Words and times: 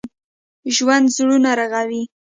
ژوندي 0.75 1.11
زړونه 1.15 1.51
رغوي 1.59 2.03